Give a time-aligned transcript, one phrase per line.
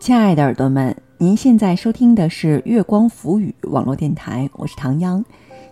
[0.00, 5.22] 亲爱的耳朵们，您现在收听的是月光浮语网络电台，我是唐央。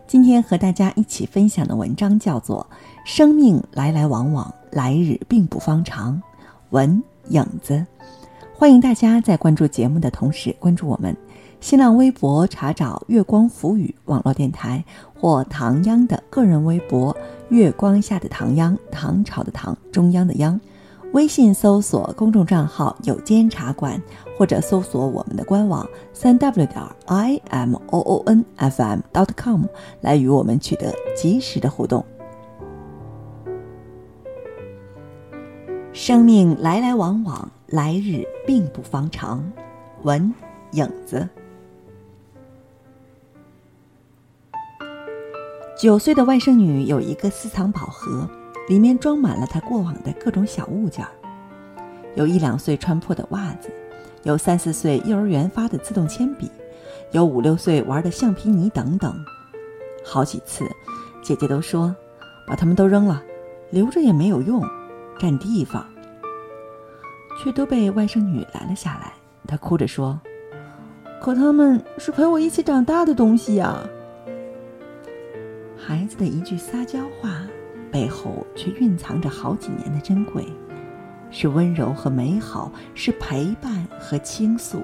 [0.07, 2.67] 今天和大家一起分享的文章叫做
[3.07, 6.15] 《生命来来往往，来日并不方长》，
[6.71, 7.87] 文影子。
[8.55, 11.17] 欢迎大家在关注节目的同时关注我们。
[11.63, 14.85] 新浪微博查找“月光浮语”网络电台
[15.19, 17.17] 或唐央的个人微博
[17.49, 20.61] “月光下的唐央”，唐朝的唐，中央的央。
[21.13, 24.01] 微信搜索公众账号“有间茶馆”，
[24.37, 29.65] 或者搜索我们的官网三 w 点 i m o o n f m dot com
[30.03, 32.05] 来与我们取得及时的互动。
[35.95, 39.43] 生命来来往往，来日并不方长。
[40.03, 40.33] 文
[40.73, 41.29] 影子。
[45.77, 48.29] 九岁的外甥女有一个私藏宝盒，
[48.69, 51.11] 里面装满了他过往的各种小物件儿，
[52.15, 53.71] 有一两岁穿破的袜子，
[54.25, 56.51] 有三四岁幼儿园发的自动铅笔，
[57.13, 59.15] 有五六岁玩的橡皮泥等等。
[60.05, 60.65] 好几次，
[61.23, 61.95] 姐姐都说
[62.47, 63.23] 把它们都扔了，
[63.71, 64.63] 留着也没有用，
[65.19, 65.85] 占地方。
[67.41, 69.13] 却都被外甥女拦了下来。
[69.47, 70.21] 她哭着说
[71.23, 73.79] ：“可他们是陪我一起长大的东西呀。”
[75.79, 77.47] 孩子的一句撒娇话，
[77.91, 80.47] 背后却蕴藏着好几年的珍贵，
[81.31, 84.83] 是温柔和美好，是陪伴和倾诉。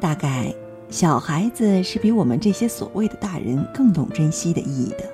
[0.00, 0.54] 大概，
[0.90, 5.04] 小孩子是比我们这些所谓的大人更懂珍惜的意义的。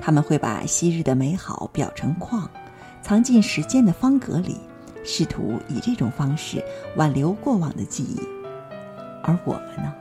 [0.00, 2.48] 他们会把昔日的美好裱成框，
[3.02, 4.56] 藏进时间的方格里，
[5.02, 6.62] 试图以这种方式
[6.96, 8.20] 挽留过往的记忆。
[9.24, 9.92] 而我们呢？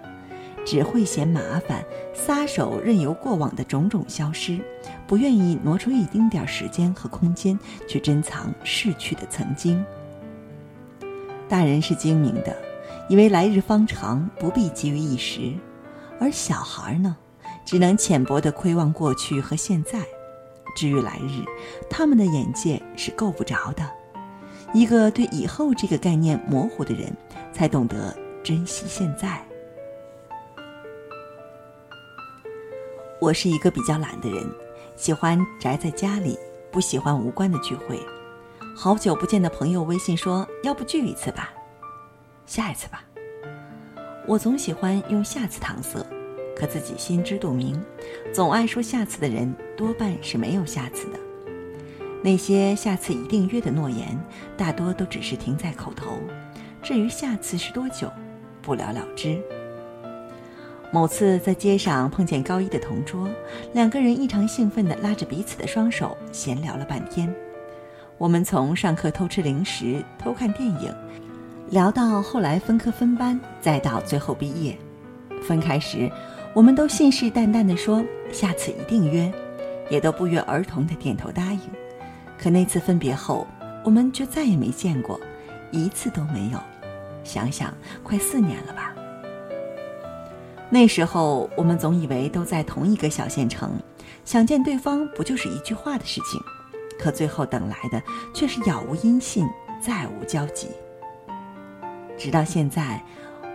[0.66, 4.60] 只会嫌麻烦，撒手任由过往的种种消失，
[5.06, 9.86] 不愿意挪出一丁点时间和空间去珍藏逝去的曾经。
[11.48, 12.58] 大人是精明的，
[13.08, 15.54] 以为来日方长，不必急于一时；
[16.20, 17.16] 而小孩呢，
[17.64, 20.00] 只能浅薄地窥望过去和现在。
[20.76, 21.46] 至于来日，
[21.90, 23.88] 他们的眼界是够不着的。
[24.74, 27.16] 一个对以后这个概念模糊的人，
[27.54, 29.42] 才懂得珍惜现在。
[33.22, 34.46] 我是一个比较懒的人，
[34.98, 36.38] 喜欢宅在家里，
[36.70, 37.98] 不喜欢无关的聚会。
[38.76, 41.54] 好久不见的朋友微信说：“要不聚一次吧，
[42.46, 43.06] 下一次吧。”
[44.28, 46.06] 我总喜欢用“下次”搪塞，
[46.58, 47.82] 可自己心知肚明，
[48.34, 51.18] 总爱说“下次”的人多半是没有下次的。
[52.22, 54.20] 那些下次一定约的诺言，
[54.58, 56.20] 大多都只是停在口头，
[56.84, 58.12] 至于下次是多久，
[58.62, 59.42] 不了了之。
[60.92, 63.28] 某次在街上碰见高一的同桌，
[63.74, 67.34] 两个人异常兴奋地拉着彼此的双手闲聊了半天。
[68.18, 70.96] 我们从上课偷吃零食、偷看电影，
[71.70, 74.78] 聊到后来分科分班，再到最后毕业。
[75.44, 76.10] 分开时，
[76.54, 78.02] 我们都信誓旦旦地说
[78.32, 79.30] 下次一定约，
[79.90, 81.60] 也都不约而同地点头答应。
[82.38, 83.46] 可那次分别后，
[83.84, 85.20] 我们却再也没见过，
[85.72, 86.60] 一次都没有。
[87.26, 88.95] 想想，快四年了吧。
[90.70, 93.72] 那时候，我们总以为都在同一个小县城，
[94.26, 96.42] 想见对方不就是一句话的事情？
[96.98, 98.02] 可最后等来的
[98.34, 99.48] 却是杳无音信，
[99.82, 100.70] 再无交集。
[102.18, 103.04] 直到现在，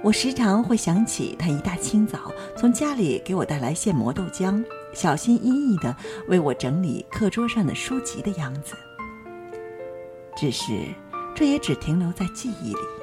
[0.03, 4.63] 我时常会想起他一大清早从家里给我带来现磨豆浆，
[4.95, 5.95] 小心翼翼地
[6.29, 8.75] 为我整理课桌上的书籍的样子。
[10.37, 10.87] 只是，
[11.35, 13.00] 这也只停留在记忆里。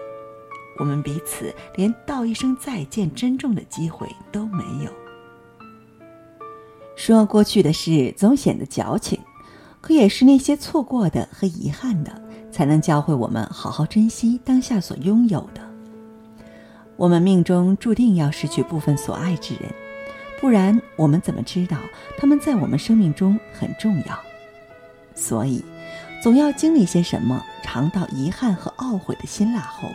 [0.78, 4.92] 我们彼此连道一声再见、珍重的机会都没有。
[6.96, 9.20] 说过去的事总显得矫情，
[9.82, 12.22] 可也是那些错过的和遗憾的，
[12.52, 15.62] 才能教会我们好好珍惜当下所拥有的。
[16.96, 19.72] 我们命中注定要失去部分所爱之人，
[20.42, 21.78] 不然我们怎么知道
[22.18, 24.20] 他们在我们生命中很重要？
[25.14, 25.64] 所以，
[26.24, 29.88] 总要经历些什么，尝到遗憾和懊悔的辛辣后。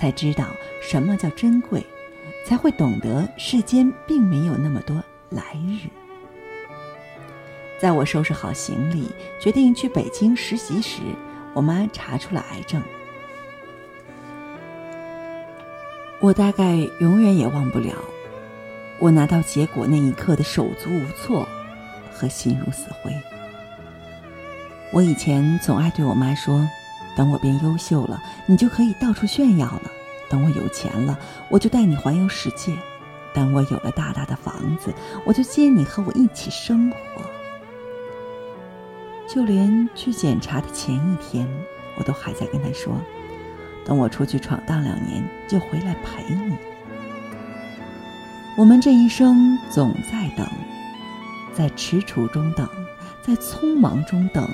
[0.00, 0.46] 才知道
[0.80, 1.84] 什么叫珍贵，
[2.46, 4.96] 才会懂得世间并没有那么多
[5.28, 5.86] 来日。
[7.78, 11.02] 在我收拾好行李，决定去北京实习时，
[11.52, 12.82] 我妈查出了癌症。
[16.18, 17.92] 我大概永远也忘不了
[18.98, 21.46] 我拿到结果那一刻的手足无措
[22.10, 23.12] 和心如死灰。
[24.92, 26.66] 我以前总爱对我妈说。
[27.20, 29.90] 等我变优秀了，你就可以到处炫耀了；
[30.30, 31.18] 等我有钱了，
[31.50, 32.72] 我就带你环游世界；
[33.34, 34.90] 等我有了大大的房子，
[35.26, 36.96] 我就接你和我一起生活。
[39.28, 41.46] 就连去检查的前一天，
[41.98, 42.98] 我都还在跟他说
[43.84, 46.56] ：“等我出去闯荡两年，就回来陪你。”
[48.56, 50.48] 我们这一生总在等，
[51.52, 52.66] 在踟蹰中等，
[53.20, 54.48] 在匆忙中等，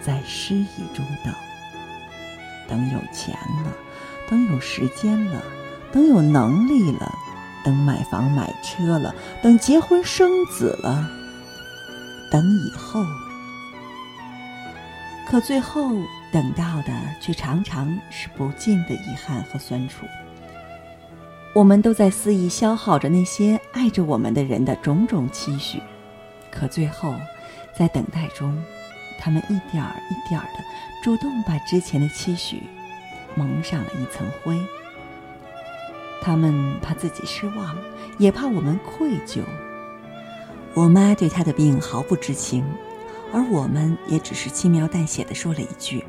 [0.00, 1.34] 在失意中等。
[2.68, 3.72] 等有钱了，
[4.28, 5.42] 等有时间了，
[5.92, 7.12] 等有能力了，
[7.64, 11.08] 等买房买车了，等结婚生子了，
[12.30, 13.04] 等以后。
[15.28, 15.90] 可最后
[16.30, 20.04] 等到的，却常常是不尽的遗憾和酸楚。
[21.54, 25.80] 我们都在肆意消耗着那些爱着我们的人的种种期许，
[26.50, 27.14] 可最后，
[27.74, 28.62] 在等待中，
[29.18, 30.64] 他们一点儿一点儿的
[31.02, 32.62] 主动把之前的期许
[33.34, 34.58] 蒙上了一层灰。
[36.22, 37.76] 他们怕自己失望，
[38.18, 39.42] 也怕我们愧疚。
[40.74, 42.64] 我妈对他的病毫不知情。
[43.34, 46.04] 而我们也只是轻描淡写的说了一句：“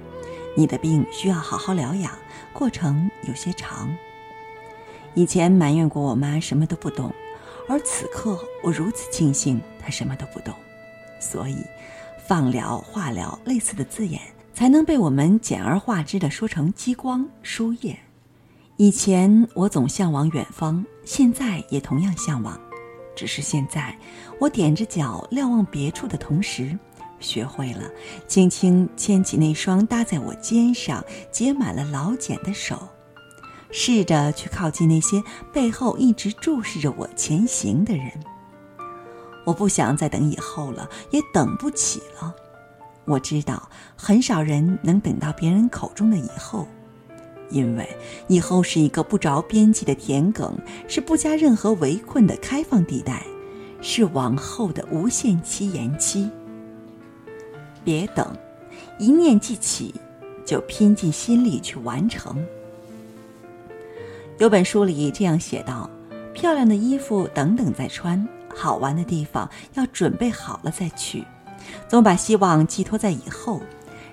[0.57, 2.11] 你的病需要好好疗养，
[2.51, 3.95] 过程有些长。”
[5.15, 7.15] 以前埋怨过我妈什么都不懂，
[7.69, 10.53] 而此刻我如此庆幸她什么都不懂，
[11.17, 11.55] 所以
[12.27, 14.21] “放疗”“化疗”类似的字眼
[14.53, 17.97] 才能被我们简而化之的说成激光输液。
[18.77, 22.59] 以前我总向往远方，现在也同样向往，
[23.15, 23.97] 只是现在
[24.39, 26.77] 我踮着脚瞭望别处的同时。
[27.19, 27.89] 学会了
[28.27, 32.89] 轻轻牵起那双搭在我肩上结满了老茧的手，
[33.71, 35.23] 试着去靠近那些
[35.53, 38.11] 背后一直注视着我前行的人。
[39.43, 42.33] 我不想再等以后了，也等不起了。
[43.05, 46.67] 我知道很少人能等到别人口中的以后，
[47.49, 47.87] 因为
[48.27, 50.53] 以后是一个不着边际的田埂，
[50.87, 53.25] 是不加任何围困的开放地带，
[53.81, 56.29] 是往后的无限期延期。
[57.83, 58.25] 别等，
[58.97, 59.93] 一念即起，
[60.45, 62.41] 就拼尽心力去完成。
[64.39, 65.89] 有本书里这样写道
[66.33, 71.25] ：“漂亮的衣服等等再穿，好玩的地方要准备好了再去。
[71.87, 73.61] 总把希望寄托在以后，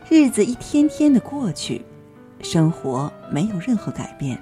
[0.09, 1.85] 日子一天天的过去，
[2.43, 4.41] 生活没有任何改变。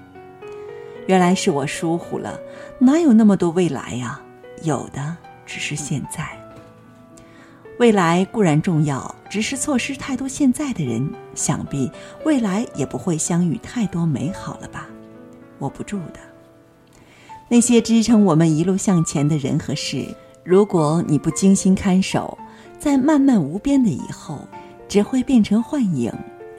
[1.07, 2.39] 原来是我疏忽了，
[2.79, 4.21] 哪有那么多未来呀？
[4.63, 5.17] 有的
[5.47, 6.29] 只是现在。”
[7.81, 11.91] 未来固然重要，只是错失太多现在的人，想必
[12.25, 14.89] 未来也不会相遇太多美好了吧？
[15.61, 16.21] 握不住的。
[17.49, 20.07] 那些支撑我们一路向前的人和事，
[20.45, 22.37] 如果你不精心看守，
[22.79, 24.39] 在漫漫无边的以后，
[24.87, 26.13] 只会变成幻影，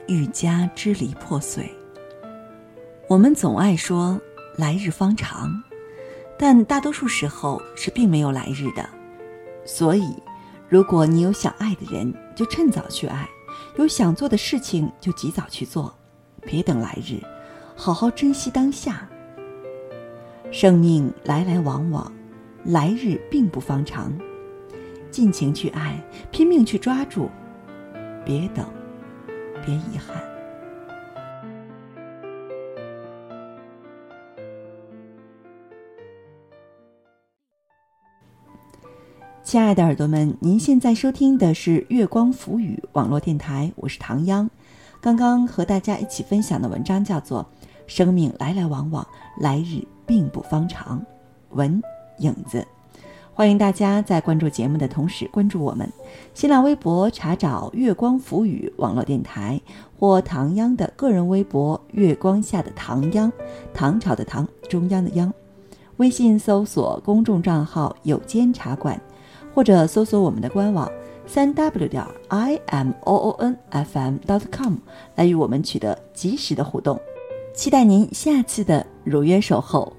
[0.08, 1.70] 愈加支离破碎。
[3.08, 4.20] 我们总爱说
[4.56, 5.50] 来日方长，
[6.36, 8.88] 但大多数时候是并没有来日的，
[9.64, 10.14] 所以。
[10.68, 13.26] 如果你有想爱的人，就趁早去爱；
[13.76, 15.92] 有想做的事情，就及早去做，
[16.42, 17.18] 别等来日，
[17.74, 19.09] 好好珍惜当下。
[20.52, 22.12] 生命来来往往，
[22.64, 24.12] 来日并不方长，
[25.08, 26.02] 尽情去爱，
[26.32, 27.28] 拼命去抓住，
[28.24, 28.66] 别等，
[29.64, 30.20] 别遗憾。
[39.44, 44.50] 亲爱的耳朵们，您现在收听的是月光浮语网络电台，我是唐央。
[45.00, 47.48] 刚刚和大家一起分享的文章叫做
[47.90, 49.04] 《生命来来往往，
[49.36, 51.00] 来日并不方长》，
[51.56, 51.82] 文
[52.18, 52.64] 影子。
[53.34, 55.90] 欢迎大家在关注节目的同时关注我们。
[56.32, 59.60] 新浪微博查找“月光浮语网络电台”
[59.98, 63.30] 或唐央的个人微博“月光下的唐央”，
[63.74, 65.32] 唐朝的唐，中央的央。
[65.96, 68.98] 微信搜索公众账号“有间茶馆”。
[69.52, 70.88] 或者搜索我们的官网
[71.26, 74.76] 三 w 点 i m o o n f m dot com
[75.16, 76.96] 来与我们取得及时的互动，
[77.60, 79.94] 期待您下次的如约守候。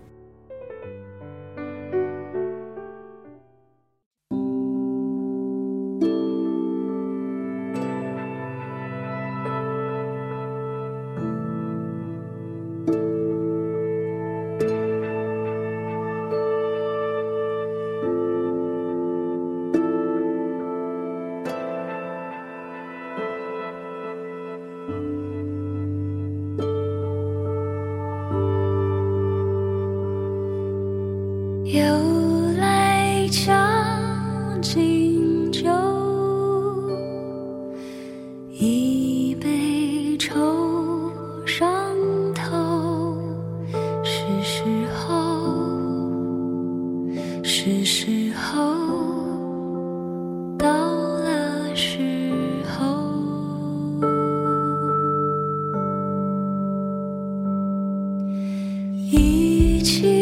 [59.82, 60.21] 起。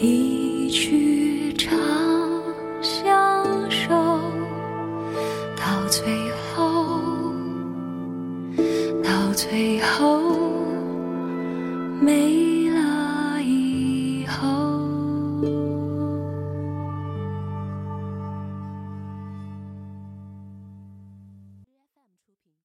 [0.00, 1.17] 一曲